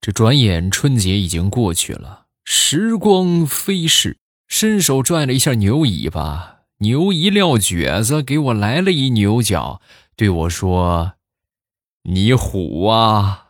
[0.00, 4.16] 这转眼春节已经过去了，时光飞逝，
[4.48, 9.82] 伸手拽了一下牛尾巴，牛一撂蹶子，给我来了一牛角，
[10.16, 11.12] 对我说
[12.08, 13.48] ：“你虎啊！”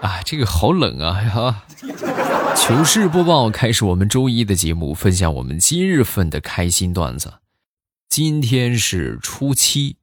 [0.00, 1.14] 啊，这个好冷啊！
[1.34, 1.64] 哈，
[2.54, 7.34] 糗事播报开始，我们周一的节目，分享我们今日份的开心段子。
[8.08, 9.96] 今天是初七，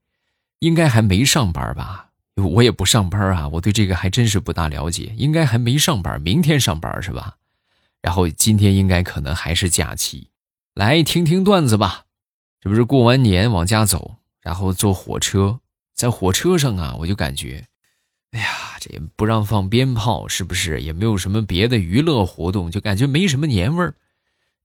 [0.60, 2.07] 应该还没上班吧？
[2.44, 5.14] 我也不上班啊，我对这个还真是不大了解。
[5.18, 7.36] 应该还没上班，明天上班是吧？
[8.02, 10.30] 然后今天应该可能还是假期。
[10.74, 12.04] 来听听段子吧。
[12.62, 15.60] 这不是过完年往家走，然后坐火车，
[15.94, 17.66] 在火车上啊，我就感觉，
[18.32, 18.48] 哎呀，
[18.80, 20.82] 这也不让放鞭炮，是不是？
[20.82, 23.96] 也没有什么别的娱乐活动，就感觉没什么年味儿。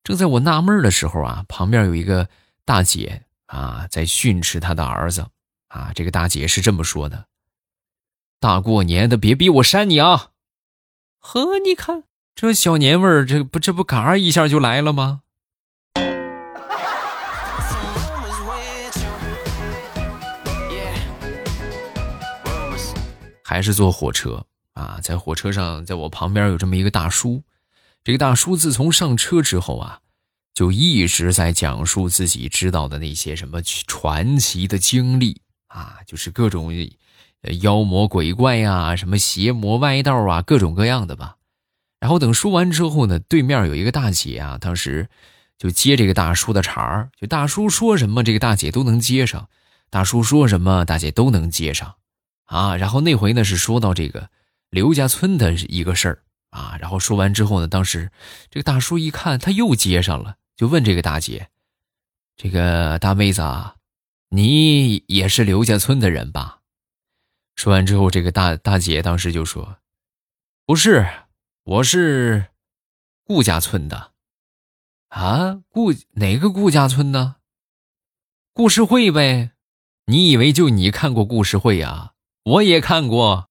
[0.05, 2.29] 正在我纳闷的时候啊，旁边有一个
[2.65, 5.27] 大姐啊，在训斥她的儿子
[5.69, 5.93] 啊。
[5.95, 7.27] 这个大姐是这么说的。
[8.43, 10.31] 大过年的，别逼我扇你啊！
[11.21, 12.03] 呵，你看
[12.35, 15.21] 这小年味儿，这不这不嘎一下就来了吗？
[23.45, 27.45] 还是坐火车啊，在火车上，在我旁边有这么一个大叔。
[28.03, 30.01] 这个大叔自从上车之后啊，
[30.53, 36.73] 就一直在讲述自己知道的那些什么传奇的经历啊，就是各种。
[37.61, 41.37] 妖魔鬼怪呀，什么邪魔歪道啊，各种各样的吧。
[41.99, 45.09] 然后等说完之后呢，对面有一个大姐啊，当时
[45.59, 49.49] 就接这个大叔的茬儿，就大叔说什么，这个大姐都能接上；
[49.91, 51.95] 大叔说什么，大姐都能接上。
[52.45, 54.29] 啊，然后那回呢是说到这个
[54.71, 58.11] 刘家村的一个事儿啊，然后说完之后呢，当时
[58.51, 61.49] 这个大叔一看他又接上了，就问这个大姐
[62.37, 63.77] ：“这个大妹子啊，
[64.29, 66.59] 你也是刘家村的人吧？”
[67.55, 69.77] 说完之后，这个大大姐当时就说
[70.67, 71.07] ：“不是，
[71.65, 72.47] 我是
[73.25, 74.13] 顾家村的，
[75.09, 77.37] 啊，顾哪个顾家村呢？
[78.53, 79.53] 故事会呗？
[80.07, 82.13] 你以为就你看过故事会呀？
[82.45, 83.49] 我也看过。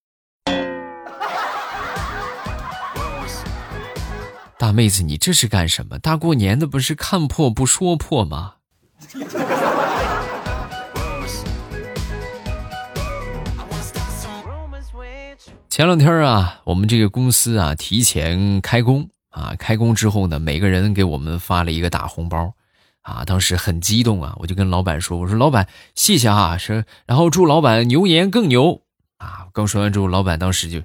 [4.58, 5.98] 大妹子，你这是干什么？
[5.98, 8.56] 大过年的不是看破不说破吗？”
[15.72, 22.52] 前两天啊，我们这个公司啊提前开工啊，开工之后呢，每个人给我们发了一个大红包，
[23.00, 28.82] 啊，当时很激动啊，我就跟老板说：“我说老板，谢谢啊，是，然后祝老板牛年更牛
[29.16, 30.82] 啊。”刚说完之后，老板当时就，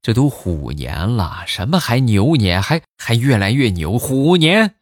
[0.00, 4.76] 这都虎年了，什么还牛年，还还越来越牛，虎年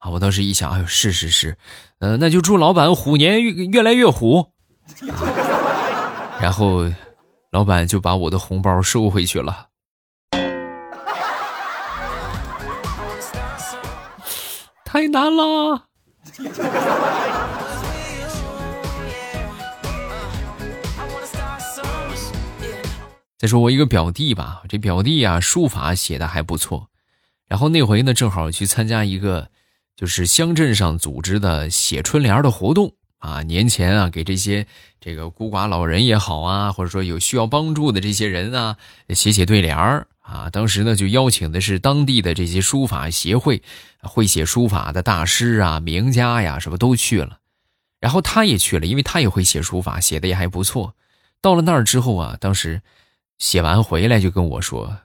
[0.00, 0.10] 啊！
[0.10, 1.56] 我当时一想，哎呦，是是是，
[2.00, 4.50] 呃，那就祝老板虎年越越来越虎，
[6.42, 6.92] 然后。
[7.50, 9.68] 老板就把我的红包收回去了，
[14.84, 15.86] 太难了。
[23.36, 26.88] 再说我一个表弟吧，这表弟啊，书法写的还不错。
[27.48, 29.48] 然后那回呢，正好去参加一个，
[29.96, 32.94] 就是乡镇上组织的写春联的活动。
[33.20, 34.66] 啊，年前啊，给这些
[35.00, 38.76] 这个孤寡老人也好啊，或者说有需要帮助的这些人啊，
[39.10, 40.50] 写写对联儿啊。
[40.50, 43.62] 当时呢，就邀请的是当地的这些书法协会
[44.02, 47.38] 会写书法的大师啊、名家呀，什么都去了。
[48.00, 50.94] 然后他也去了，因为他也会写书法，写的也还不错。
[51.42, 52.80] 到了那儿之后啊，当时
[53.38, 55.00] 写完回来就跟我说：“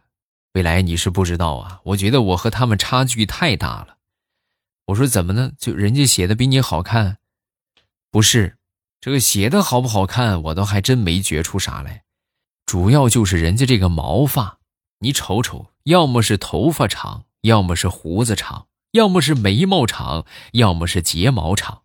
[0.56, 3.98] 未来你是不知道啊，我觉得我和他们差距太大了。”
[4.88, 5.52] 我说：“怎么呢？
[5.58, 7.18] 就人家写的比你好看。”
[8.16, 8.56] 不是，
[9.02, 12.04] 这个写的好不好看，我倒还真没觉出啥来。
[12.66, 14.60] 主要就是人家这个毛发，
[15.00, 21.82] 你瞅瞅，要么是头发长，要么是胡子长，要么是眉毛长，要么是睫毛长。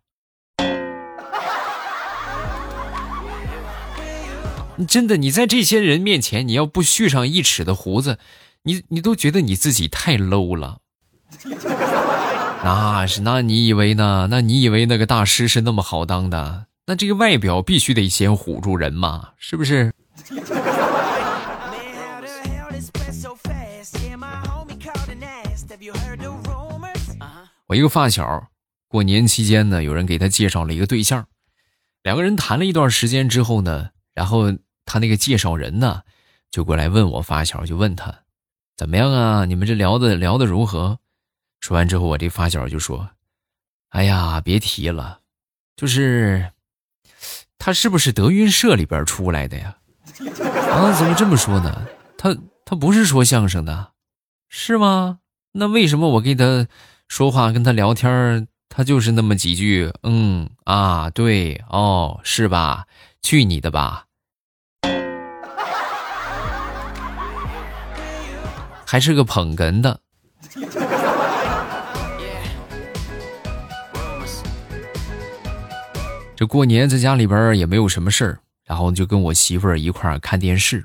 [4.87, 8.19] 真的，你在这些人面前，你要不续上一尺的胡子，
[8.63, 10.79] 你你都觉得你自己太 low 了。
[12.63, 14.27] 那 是，那你以为呢？
[14.29, 16.67] 那你以为那个大师是那么好当的？
[16.87, 19.91] 那这个外表必须得先唬住人嘛，是不是？
[27.67, 28.47] 我一个发小，
[28.89, 31.25] 过年期间呢，有人给他介绍了一个对象，
[32.03, 34.53] 两个人谈了一段时间之后呢，然后
[34.85, 36.01] 他那个介绍人呢，
[36.51, 38.13] 就过来问我发小，就问他
[38.75, 39.45] 怎么样啊？
[39.45, 40.99] 你们这聊的聊的如何？
[41.61, 43.11] 说完之后，我这发小就说
[43.89, 45.19] ：“哎呀，别提了，
[45.75, 46.51] 就是
[47.57, 49.77] 他是不是德云社里边出来的呀？”
[50.71, 51.87] 啊，怎么这么说呢？
[52.17, 52.35] 他
[52.65, 53.91] 他不是说相声的，
[54.49, 55.19] 是吗？
[55.53, 56.67] 那为什么我跟他
[57.07, 59.93] 说话、跟他聊天，他就是那么几句？
[60.03, 62.87] 嗯啊，对哦，是吧？
[63.21, 64.07] 去你的吧！
[68.85, 69.99] 还是个捧哏的。
[76.41, 80.83] 这过年在家里边也没有什么事儿，然后就跟我媳妇儿一块儿看电视。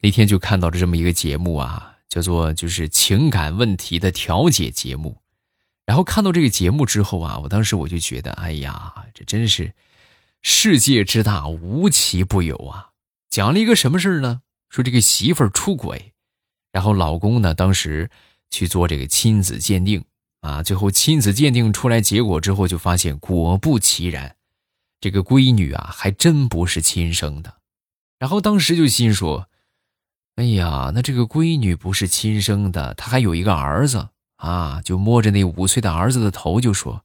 [0.00, 5.16] 那天就看到了这么一个节目啊，叫做就是情感问题的调解节目。
[5.86, 9.72] 然后看到这个节目之后啊，我当时我就觉得，哎呀，这真是
[10.42, 12.88] 世界之大，无奇不有啊！
[13.30, 14.40] 讲了一个什么事儿呢？
[14.70, 16.14] 说这个媳妇儿出轨，
[16.72, 18.10] 然后老公呢当时
[18.50, 20.04] 去做这个亲子鉴定
[20.40, 24.34] 啊，最后亲子鉴定出来结果之后，就发现果不其然。
[25.04, 27.58] 这个闺女啊，还真不是亲生的，
[28.18, 29.50] 然后当时就心说
[30.36, 37.04] ：“哎呀，那这个闺女不是亲生的，她还有一个儿子啊！”就摸着那五岁的儿子的头就说：“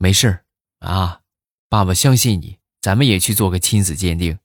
[0.00, 0.40] 没事
[0.78, 1.20] 啊，
[1.68, 4.38] 爸爸相信你，咱们也去做个亲子鉴定。”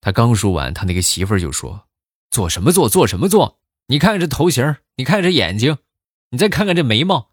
[0.00, 1.86] 他刚说完，他那个媳妇儿就说
[2.32, 2.88] ：“做什么做？
[2.88, 3.58] 做什么做？
[3.88, 5.76] 你看看这头型，你看这眼睛，
[6.30, 7.32] 你再看看这眉毛，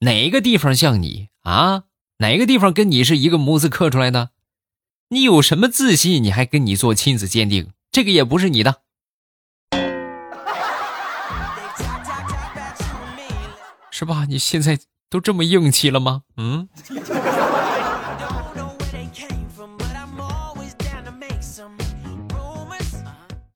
[0.00, 1.84] 哪一个地方像你啊？”
[2.18, 4.30] 哪个地方跟你是一个模子刻出来的？
[5.08, 6.22] 你有什么自信？
[6.22, 7.72] 你还跟你做亲子鉴定？
[7.92, 8.80] 这个也不是你的，
[13.90, 14.24] 是吧？
[14.28, 14.78] 你现在
[15.10, 16.22] 都这么硬气了吗？
[16.38, 16.68] 嗯。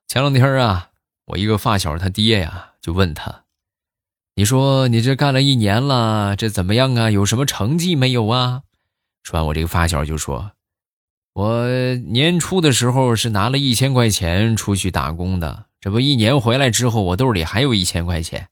[0.07, 0.91] 前两天啊，
[1.29, 3.40] 我一个发小他爹呀就问他。
[4.35, 7.11] 你说你这干了一年了，这怎么样啊？
[7.11, 8.63] 有什么成绩没有啊？
[9.23, 10.53] 说完，我这个发小就说
[11.35, 18.49] ：“我年初的时候是拿了一千块钱出去打工的，这不一年回来之后，我兜里还有一千块钱，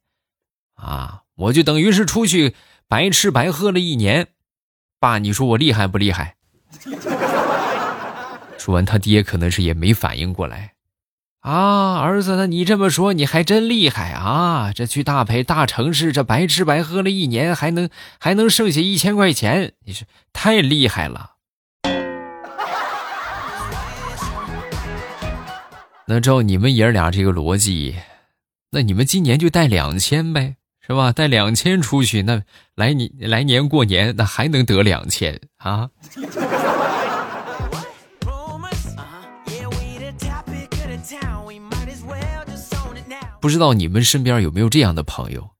[0.74, 2.54] 啊，我就等于是出去
[2.86, 4.28] 白吃白喝了一年。
[5.00, 6.36] 爸，你说我厉害不厉害？”
[8.58, 10.74] 说完，他爹可能是也没反应过来。
[11.40, 14.72] 啊，儿子，那你这么说，你还真厉害啊！
[14.74, 17.88] 这去大北大城市，这白吃白喝了一年，还能
[18.18, 21.30] 还能剩下一千块钱，你是太厉害了。
[26.06, 27.96] 那照你们爷俩这个逻辑，
[28.72, 31.12] 那你们今年就带两千呗，是吧？
[31.12, 32.42] 带两千出去，那
[32.74, 35.90] 来年来年过年，那还能得两千啊？
[43.40, 45.50] 不知道你们身边有没有这样的朋友，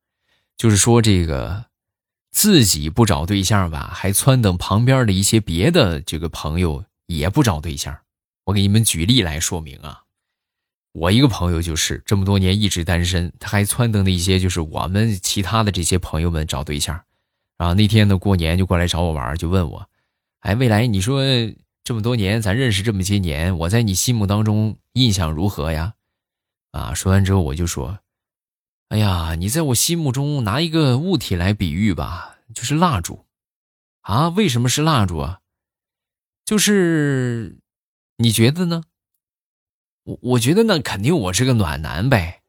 [0.56, 1.66] 就是说这个
[2.32, 7.96] 自己不找对象吧，还撺掇旁边的一些别的这个朋友也不找对象。
[8.44, 10.02] 我给你们举例来说明啊，
[10.92, 17.00] 我一个朋友就是这么多年一直单身，他还撺掇的一些就是我们其他的这些朋友们找对象。
[17.56, 19.88] 然后那天呢过年就过来找我玩，就问我，
[20.40, 21.22] 哎，未来你说
[21.84, 25.94] 这么多年咱认识这么些年，我在你心目当中印象如何呀？
[26.70, 26.92] 啊！
[26.94, 28.00] 说完之后，我就说
[28.88, 33.24] ：“哎呀，你在我心目中拿一个物体来比喻吧，就是蜡烛。
[34.02, 35.40] 啊，为什么是蜡烛啊？
[36.44, 37.58] 就是
[38.18, 38.82] 你觉得呢？
[40.04, 42.42] 我我觉得那肯定我是个暖男呗。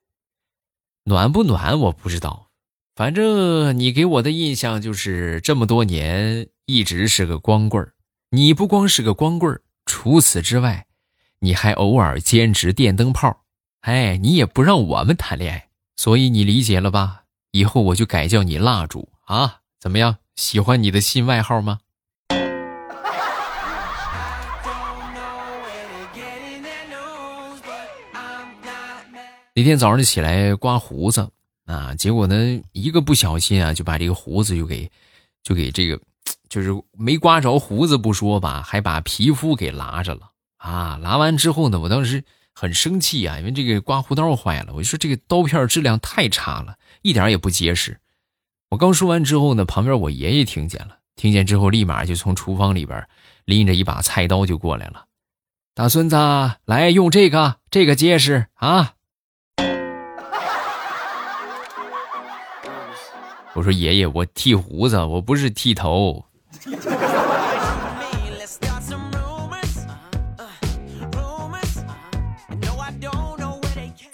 [1.04, 2.50] 暖不暖我不知道，
[2.96, 7.94] 反正你给我的印象就是这么多年一直是个光棍儿。
[8.32, 10.88] 你不光是个光棍儿，除此之外，
[11.40, 13.46] 你还偶尔兼职电灯泡。”
[13.82, 17.24] 哎，你也不让我们谈恋爱，所以你理解了吧？
[17.52, 20.18] 以后我就改叫你蜡烛啊，怎么样？
[20.36, 21.80] 喜欢你的新外号吗？
[29.56, 31.32] 那天早上起来刮胡子
[31.66, 34.92] 啊，结果呢，一个不小心啊，就把这个胡子就给，
[35.42, 35.98] 就给这个，
[36.50, 41.00] 就是没刮着胡子不说吧，还把皮肤给拉着了啊！
[41.02, 42.26] 拉完之后呢，我当时。
[42.60, 44.74] 很生气啊，因为这个刮胡刀坏了。
[44.74, 47.98] 我就说这个刀片质量太差了，一点也不结实。
[48.70, 53.08] 我刚说完之后呢，旁边我爷爷听见了，听见之后立马就从厨房里边
[53.46, 55.06] 拎着一把菜刀就过来了。
[55.74, 56.18] 大孙子，
[56.66, 58.96] 来用这个，这个结实啊！
[63.54, 66.26] 我说爷爷，我剃胡子，我不是剃头。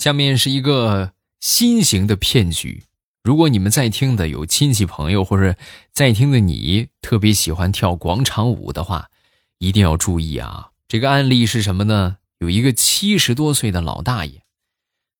[0.05, 2.83] 下面是一个新型的骗局。
[3.23, 5.57] 如果你们在听的有亲戚朋友，或者
[5.93, 9.09] 在听的你特别喜欢跳广场舞的话，
[9.57, 10.69] 一定要注意啊！
[10.87, 12.17] 这个案例是什么呢？
[12.37, 14.43] 有一个七十多岁的老大爷，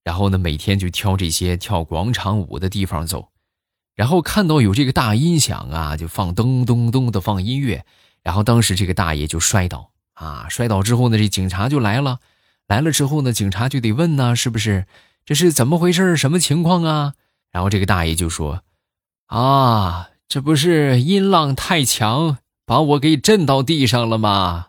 [0.03, 3.29] 然后呢，每天就挑这些跳广场舞的地方走，
[3.95, 7.83] 然后看到有这个大音响啊，就放咚咚咚的放音乐，
[8.21, 12.19] 然后当时这个大爷就摔倒啊，摔倒之后呢，这警察就来了，
[12.67, 14.87] 来了之后呢，警察就得问呢，是不是
[15.23, 17.13] 这是怎么回事，什么情况啊？
[17.51, 18.63] 然后这个大爷就说，
[19.27, 24.67] 啊，这不是音浪太强，把我给震到地上了吗？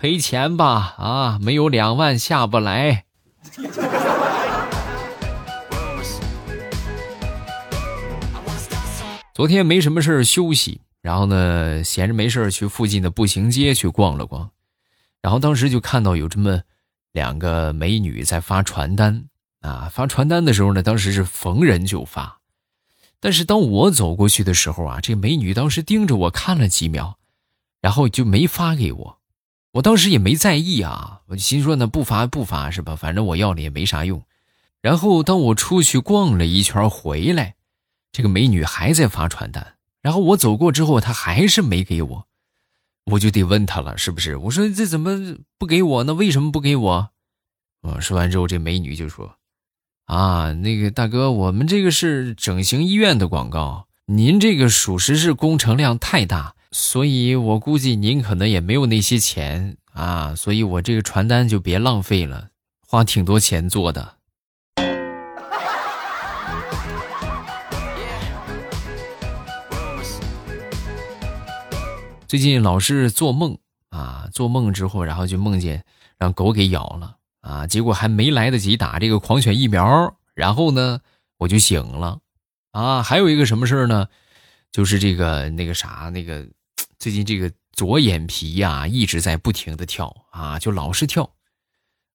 [0.00, 3.04] 赔钱吧，啊，没有两万下不来。
[9.34, 14.50] 昨天没什么事儿休息，然后呢，闲着没事去附近的步行街去逛了逛，
[15.22, 16.60] 然后当时就看到有这么
[17.12, 19.24] 两个美女在发传单
[19.60, 22.40] 啊，发传单的时候呢，当时是逢人就发，
[23.20, 27.18] 但是当我走过去的时候啊，这美女当时盯着我看了几秒，
[27.80, 29.18] 然后就没发给我。
[29.72, 32.96] 我当时也没在意啊，我心说呢，不发不发是吧？
[32.96, 34.20] 反正我要了也没啥用。
[34.80, 37.54] 然后当我出去逛了一圈回来，
[38.10, 39.77] 这个美女还在发传单。
[40.08, 42.26] 然后我走过之后，他还是没给我，
[43.04, 44.38] 我就得问他了，是不是？
[44.38, 46.14] 我说这怎么不给我呢？
[46.14, 47.10] 为什么不给我？
[47.82, 49.36] 啊，说完之后，这美女就说
[50.08, 62.48] ：“啊，那个大哥，我们这个是整形医院的广告，您这个属实是工程量太大。”所以我估计您可能也没有那些钱啊，所以我这个传单就别浪费了，
[62.80, 64.16] 花挺多钱做的。
[72.28, 73.56] 最近老是做梦
[73.88, 75.82] 啊，做梦之后，然后就梦见
[76.18, 81.00] 让狗给咬了啊，结果还没来得及打这个狂犬疫苗，然后呢
[81.38, 82.20] 我就醒了
[82.72, 83.02] 啊。
[83.02, 84.08] 还有一个什么事儿呢？
[84.70, 86.46] 就是这个那个啥那个。
[86.98, 91.32] 最近这个左眼皮呀一直在不停的跳啊，就老是跳，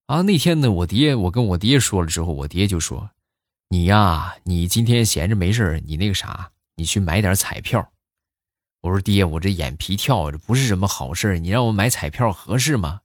[0.06, 3.10] 啊那天呢我爹我跟我爹说了之后，我爹就说，
[3.70, 7.90] 你呀你今天闲着没事你那个啥，你去买点彩票。
[8.84, 13.00] 我说爹，我这眼皮跳这不是什么好事你让我买彩票合适吗？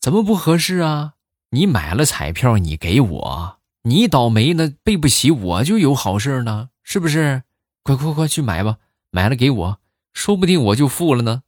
[0.00, 1.12] 怎么不合适啊？
[1.50, 7.44] 你买了彩票你给我，你倒霉呢背不起我就有好事呢，是不是？
[7.84, 8.78] 快快快去买吧，
[9.10, 9.78] 买了给我。
[10.12, 11.44] 说不定我就富了呢。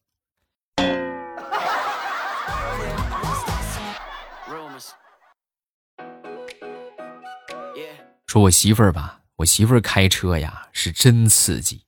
[8.28, 11.83] 说我媳妇儿吧，我媳妇儿开车呀是真刺激，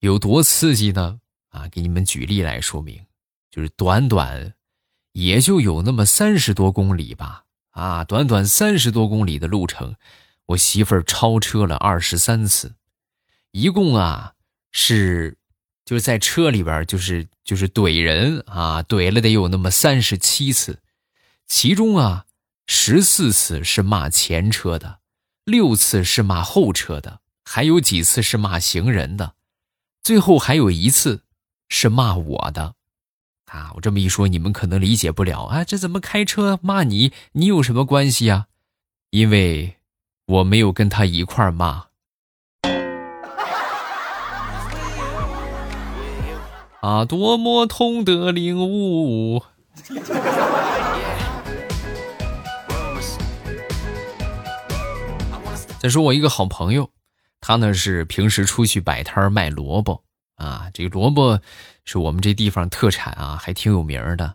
[0.00, 1.20] 有多刺激呢？
[1.48, 3.06] 啊，给你们举例来说明，
[3.50, 4.54] 就是短短
[5.12, 9.96] 也就有那么三十多公里吧，啊，短短三十多公里的路程，
[10.46, 12.74] 我媳妇儿超车了二十三次，
[13.52, 14.34] 一共啊
[14.70, 15.36] 是。
[15.86, 20.80] 就是在车里边，就是就是怼人啊，怼了得有那么三十七次，
[21.46, 22.26] 其中啊
[22.66, 24.98] 十四次是骂前车的，
[25.44, 29.34] 六次是骂后车的，还有几次是骂行人的，
[30.06, 31.22] 最后还有一次
[31.68, 32.74] 是骂我的，
[33.46, 37.12] 啊，我这么一说，你们可能理解不了啊，这怎么开车骂你？
[37.32, 38.46] 你有什么关系呀？
[39.10, 39.78] 因为
[40.26, 41.86] 我没有跟他一块骂。
[46.82, 49.42] 啊，多么痛的领悟！
[55.80, 56.90] 再说我一个好朋友，
[57.46, 60.02] 他呢是平时出去摆摊卖萝卜
[60.34, 61.40] 啊，这个萝卜
[61.84, 64.34] 是我们这地方特产啊，还挺有名的。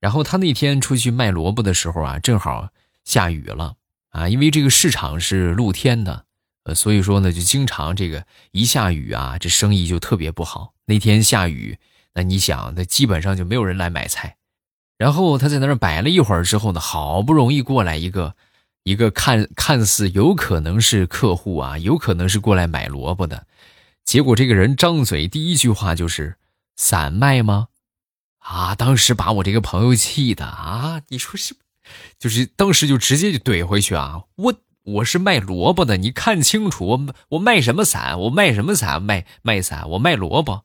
[0.00, 2.70] 然后他那天出去卖萝卜的时候啊，正好
[3.04, 3.74] 下雨了
[4.08, 6.24] 啊，因为这个市场是露天的，
[6.64, 10.72] 呃，所以说呢，就经常这个一下雨啊，这生意就特别不好。
[10.86, 11.76] 那天下雨，
[12.14, 14.36] 那你想，那基本上就没有人来买菜。
[14.96, 18.36] 然后他在那儿摆了一会儿之后呢，好不容易过来一个，
[18.88, 23.46] 一个看看似有可能是客户啊，有可能是过来买萝卜的。
[24.02, 26.36] 结果这个人张嘴第一句话就是
[26.74, 27.68] “散卖吗？”
[28.40, 31.02] 啊，当时把我这个朋友气的啊！
[31.08, 31.54] 你说是，
[32.18, 34.22] 就是当时就直接就怼回去啊！
[34.36, 34.54] 我
[34.84, 38.18] 我是卖萝卜的，你看清楚，我我卖什么伞？
[38.18, 39.02] 我卖什么伞？
[39.02, 39.86] 卖卖伞？
[39.90, 40.64] 我卖萝卜。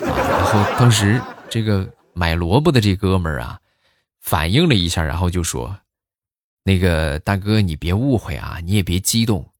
[0.00, 3.60] 然后当时这个买萝卜的这哥们儿啊，
[4.20, 5.78] 反应了一下，然后就说
[6.68, 9.52] ：“那个大哥，你别误会啊，你也别激动。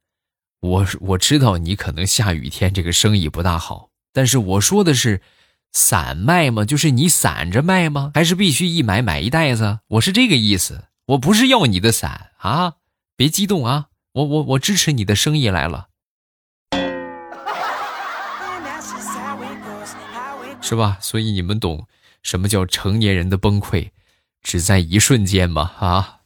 [0.60, 5.22] 我我知道你可能下雨天这个生意不大好，但是我说的是
[5.72, 6.66] 散卖吗？
[6.66, 8.12] 就是你散着卖吗？
[8.14, 9.78] 还是必须一买买一袋子？
[9.88, 12.74] 我是这个意思，我不是要你的伞啊！
[13.16, 15.88] 别激动啊，我我我支持你的生意来了。”
[20.60, 20.98] 是吧？
[21.00, 21.86] 所以你们懂
[22.22, 23.92] 什么叫成年人的崩溃，
[24.42, 25.72] 只在一瞬间吗？
[25.78, 26.16] 啊！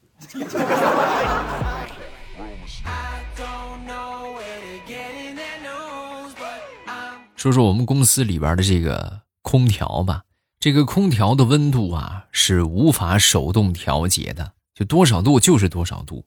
[7.42, 10.22] 说说我们公司里边的这个空调吧，
[10.60, 16.24] 这个空调的温度啊是无法手动调节的，就多少度就是多少度。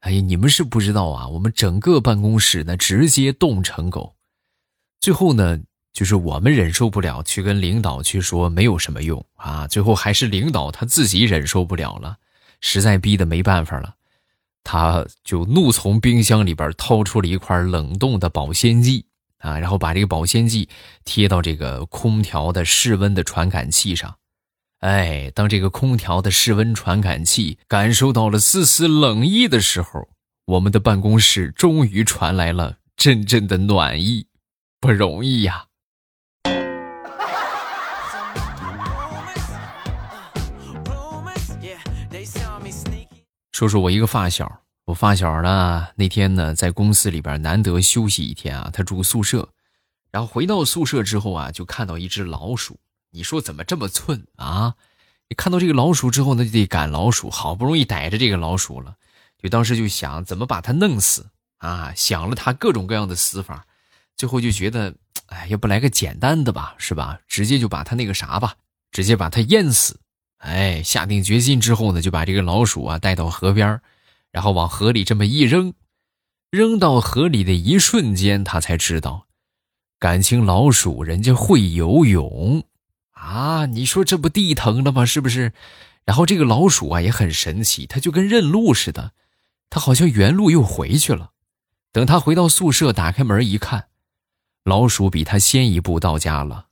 [0.00, 4.16] 哎呀，你们是不知道啊，我们整个办公室呢直接冻成狗。
[4.98, 5.60] 最后呢，
[5.92, 9.68] 就是我们忍受不了，去跟领导去说没有什么用啊。
[9.68, 12.16] 最后还是领导他自己忍受不了了，
[12.60, 13.94] 实在逼得没办法了，
[14.64, 19.06] 他就怒从冰箱里边掏出了一块冷冻的保鲜剂。
[19.42, 20.68] 啊，然后把这个保鲜剂
[21.04, 24.16] 贴到这个空调的室温的传感器上，
[24.78, 30.08] 哎，当这个空调的室温传感器感受到了丝丝冷意的时候，
[30.46, 34.28] 我们的办公室终于传来了阵阵的暖意，
[34.80, 35.66] 不容易呀。
[43.50, 44.61] 说说我一个发小。
[44.84, 49.48] 我发小呢，那天呢在公司里边难得休息一天啊，他住宿舍，
[50.10, 52.80] 然后回到宿舍之后啊，就看到一只老鼠。
[53.10, 54.74] 你说怎么这么寸啊？
[55.28, 58.96] 你看到这个老鼠之后呢，就得赶老鼠，好不容易逮着这个老鼠了，
[59.40, 63.64] 就当时就想怎么把它弄死啊，想了他各种各样的死法，
[64.16, 64.94] 最后就觉得，
[65.26, 67.20] 哎，要不来个简单的吧，是吧？
[67.28, 68.56] 直接就把它那个啥吧，
[68.90, 70.00] 直接把它淹死。
[70.38, 73.80] 哎，下定决心之后呢，就把这个老鼠啊带到河边
[74.32, 75.74] 然后往河里这么一扔，
[76.50, 79.26] 扔到河里的一瞬间，他才知道，
[79.98, 82.64] 感情老鼠人家会游泳
[83.12, 83.66] 啊！
[83.66, 85.04] 你说这不地疼了吗？
[85.04, 85.52] 是不是？
[86.04, 89.12] 然后这个老鼠啊也很神奇，它就跟认路似的，
[89.70, 91.30] 它好像原路又回去了。
[91.92, 93.88] 等他回到宿舍，打开门一看，
[94.64, 96.68] 老鼠比他先一步到家了。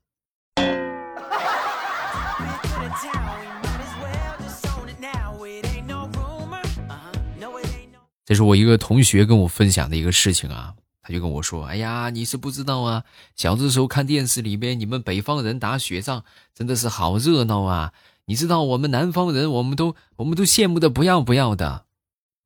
[8.30, 13.02] 这是我一个同学跟我分享的一个事情啊，他就跟我说：“哎呀，你是不知道啊，
[13.34, 16.23] 小的时候看电视里面，你们北方人打雪仗
[16.54, 17.93] 真的是好热闹啊！
[18.26, 21.86] 你知道我们南方人，我们都我们都羡慕的不要不要的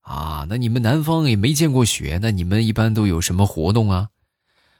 [0.00, 0.46] 啊。
[0.48, 4.08] 那你们南方也没见过雪，那你们一般都有什么活动啊？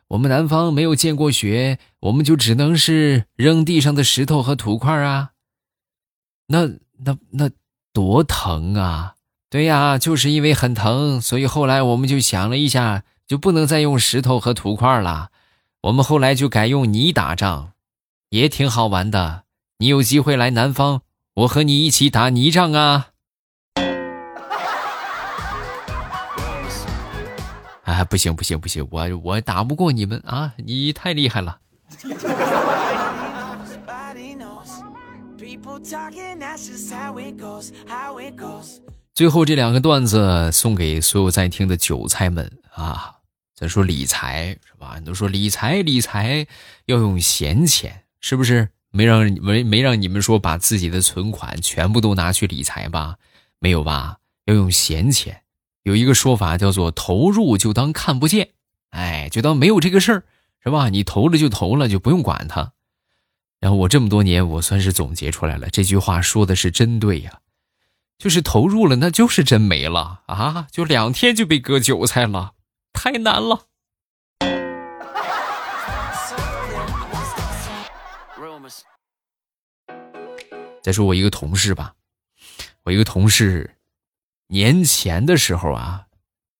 [0.08, 5.32] 我们南方没有见过雪，我们就只能是扔地上的石头和土块啊。
[6.46, 7.50] 那那那
[7.92, 9.16] 多疼啊！”
[9.54, 15.28] 对呀，就是因为很疼，所以后来我们就想了一下，就不能再用石头和土块了。
[15.82, 17.70] 我们后来就改用泥打仗，
[18.30, 19.44] 也挺好玩的。
[19.78, 21.02] 你有机会来南方，
[21.34, 23.10] 我和你一起打泥仗啊！
[27.84, 30.52] 啊，不行不行不行，我我打不过你们啊！
[30.56, 31.60] 你太厉害了。
[39.14, 43.12] 最后这两个段子送给所有在听的韭菜们啊！
[43.54, 44.98] 咱说理财是吧？
[44.98, 46.44] 都说理财理财
[46.86, 48.70] 要用闲钱，是不是？
[48.90, 53.16] 没让没没让你们说把自己的存款全部都拿去理财吧？
[53.60, 54.18] 没有吧？
[54.46, 55.42] 要用闲钱。
[55.84, 58.48] 有一个说法叫做投入就当看不见，
[58.90, 60.24] 哎，就当没有这个事儿，
[60.60, 60.88] 是吧？
[60.88, 62.72] 你投了就投了，就不用管它。
[63.60, 67.38] 然后我这么多年，我算是总结出来了，这句话说的是真对呀。
[68.18, 70.66] 就是投入了，那就是真没了啊！
[70.70, 72.54] 就两天就被割韭菜了，
[72.92, 73.66] 太难了。
[80.82, 81.94] 再说我一个同事吧，
[82.84, 83.78] 我一个同事
[84.48, 86.06] 年前的时候啊，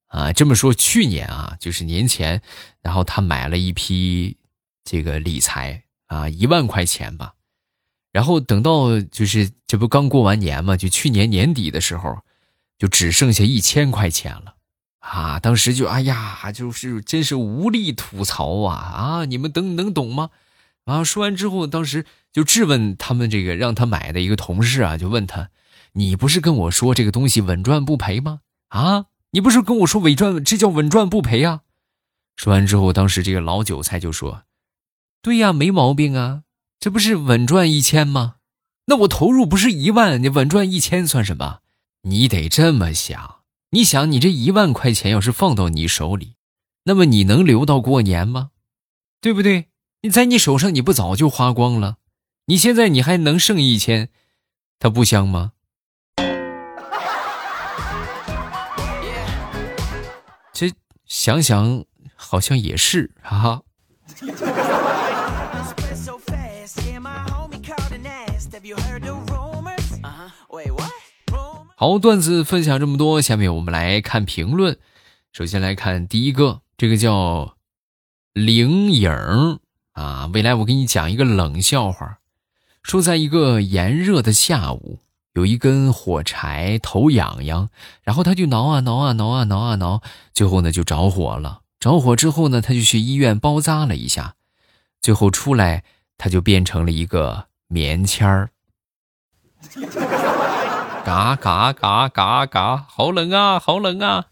[0.07, 2.41] 啊这么说，去年啊，就是年前，
[2.81, 4.39] 然后他买了一批
[4.83, 7.35] 这个理财啊，一万块钱吧。
[8.15, 12.21] 然后等到就是这不刚过完年嘛，就去年年底的时候，
[12.79, 14.55] 就只剩下一千块钱了，
[15.01, 15.41] 啊！
[15.41, 19.25] 当时就哎呀，就是真是无力吐槽啊啊！
[19.25, 20.31] 你们能能懂吗？
[20.85, 21.03] 啊！
[21.03, 25.51] 说完之后，当时就质问他们这个让他买的一个同事啊，就问他
[25.95, 28.43] ：“你不是跟我说这个东西稳赚不赔吗？
[28.69, 29.07] 啊！
[29.33, 31.63] 你不是跟我说稳赚，这叫稳赚不赔啊？”
[32.37, 34.45] 说完之后，当时这个老韭菜就说
[35.21, 36.43] ：“对呀，没毛病啊。”
[36.85, 38.35] 这不是稳赚一千吗？
[38.89, 41.61] 那我投入不是一万，你稳赚一千算什么？
[42.03, 43.37] 你得这么想，
[43.71, 46.35] 你想你这一万块钱要是放到你手里，
[46.83, 48.51] 那么你能留到过年吗？
[49.23, 49.69] 对不对？
[50.03, 51.97] 你在你手上，你不早就花光了？
[52.49, 54.11] 你现在你还能剩一千，
[54.79, 55.53] 它不香吗？
[60.53, 60.71] 这
[61.07, 63.63] 想想好像也是哈哈。
[71.77, 74.79] 好，段子分享这么多，下面我们来看评论。
[75.33, 77.57] 首先来看第一个，这个叫
[78.33, 79.11] 灵影
[79.95, 80.31] 啊。
[80.33, 82.21] 未来我给你讲一个冷笑话，
[82.85, 85.01] 说在一个炎热的下午，
[85.33, 87.69] 有一根火柴头痒痒，
[88.05, 90.01] 然后他就挠啊挠啊挠啊挠啊挠，
[90.33, 91.63] 最后呢就着火了。
[91.81, 94.37] 着火之后呢，他就去医院包扎了一下，
[95.01, 95.83] 最后出来
[96.17, 98.51] 他就变成了一个棉签儿。
[101.05, 104.25] 嘎嘎嘎嘎嘎，好冷啊，好冷啊！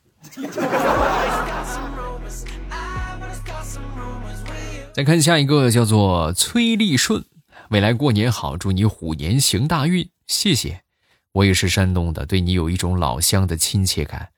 [4.95, 7.25] 再看下一个，叫做崔立顺，
[7.69, 10.81] 未来过年好，祝你虎年行大运，谢谢。
[11.33, 14.31] 我也是山东的，对你有一种老乡的亲切感。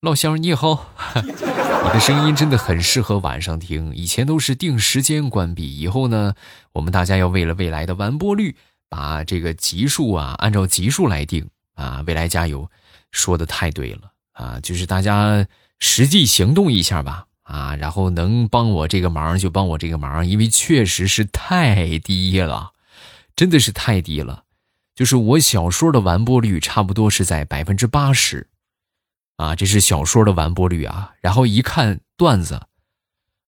[0.00, 6.34] 老乡你好， 你的声音真的很适合晚上听，以前都是定时间关闭，以后呢，
[6.72, 8.56] 我们大家要为了未来的完播率，
[8.88, 11.48] 把这个集数啊按照集数来定。
[11.76, 12.68] 啊，未来加油！
[13.12, 15.46] 说的太对了啊，就是大家
[15.78, 22.72] 实际行动一下吧啊，然后能帮我这个忙就帮我这个忙，因为确实是太低了，
[23.34, 24.42] 真的是太低了。
[24.94, 28.48] 就是我小说的完播率差不多是在百分之八十，
[29.36, 31.12] 啊，这是小说的完播率啊。
[31.20, 32.66] 然后一看段子，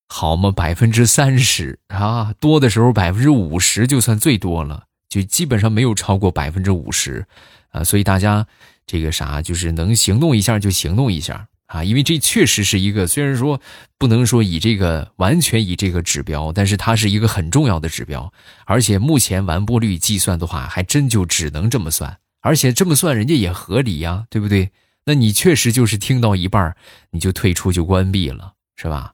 [0.07, 7.27] 好嘛，百分之三十啊，多的时候百分之五十就算最多了，就基本上没有超过百分之五十。
[7.71, 8.47] 啊，所以大家
[8.87, 13.61] 这个啥，就是能行动一下就行动一下啊，因为这确实是一个，虽然说
[13.99, 18.33] 不能说以这个完全以这个指标，但是它是一个很重要的指标，
[18.65, 24.71] 而且目前完播率计算的话，还真就只能这么算，而且这么算人家也合理呀，对不对？
[25.05, 26.75] 那你确实就是听到一半
[27.11, 29.13] 你就退出就关闭了，是吧？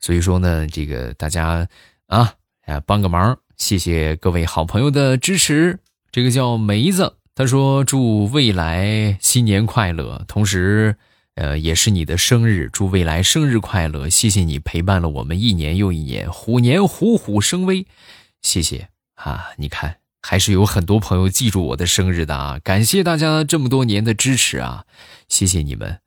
[0.00, 1.68] 所以说呢，这个大家
[2.08, 5.78] 啊，哎帮个忙，谢谢各位好朋友的支持。
[6.10, 7.14] 这个叫梅子。
[7.32, 10.96] 他说：“祝未来新年快乐，同时，
[11.36, 14.08] 呃，也是你的生日，祝未来生日快乐！
[14.08, 17.86] 谢谢你陪伴了我们一年又一年，虎年虎虎生威，
[18.42, 19.50] 谢谢啊！
[19.58, 22.58] 你看，还是有很多朋友记住我的生日的啊！
[22.64, 24.86] 感谢大家这么多年的支持啊！
[25.28, 26.00] 谢谢你们！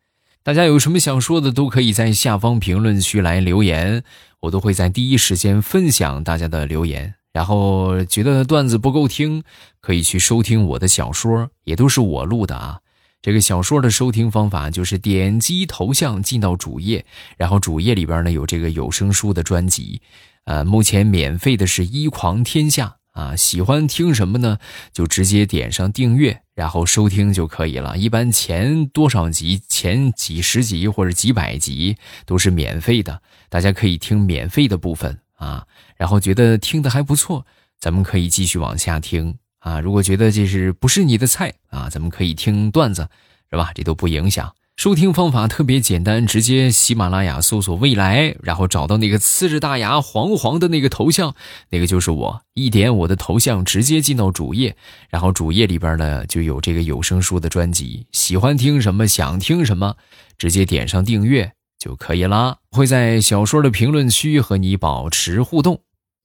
[0.44, 4.04] 大家有什么想说的，都可以在下方评论区来留言，
[4.42, 9.44] 我都会在第一时间分享大家的留言。”然后觉得段子不够听，
[9.82, 12.80] 可以去收听我的小说，也都是我录的啊。
[13.22, 20.02] 这个小说的收听方法就是点击头像进到主页，然后主页里边呢有这个有声书的专辑，
[20.46, 23.36] 呃，目前免费的是一狂天下啊。
[23.36, 24.58] 喜欢听什么呢？
[24.94, 27.98] 就直接点上订阅，然后收听就可以了。
[27.98, 35.66] 一般前多少集、前几十集或者几百集都是免费的，大家可以听免费的部分啊。
[35.98, 37.46] 然后觉得听的还不错，
[37.80, 39.80] 咱们可以继续往下听啊。
[39.80, 43.08] 如果觉得这是不是你的菜啊，咱们可以听段子，
[43.50, 43.72] 是吧？
[43.74, 44.54] 这都不影响。
[44.78, 51.34] 收听方法特别简单，直接喜马拉雅搜索“未来”，然后找到那个呲着大牙、黄黄的那个头像，
[51.70, 52.42] 那个就是我。
[52.56, 54.76] 一点我的头像，直接进到主页，
[55.10, 58.06] 然后主页里边呢就有这个有声书的专辑。
[58.12, 59.96] 喜欢听什么，想听什么，
[60.38, 62.58] 直接点上订阅就可以啦。
[62.72, 65.82] 会在小说的评论区和你保持互动。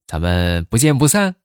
[0.06, 1.36] 咱们不见不散。